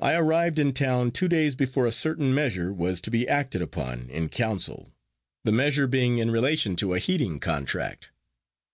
[0.00, 4.10] I arrived in town two days before a certain measure was to be acted upon
[4.10, 4.92] in council,
[5.44, 8.10] the measure being in relation to a heating contract.